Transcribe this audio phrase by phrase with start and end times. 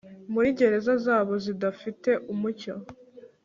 [0.33, 2.73] Muri gereza zabo zidafite umucyo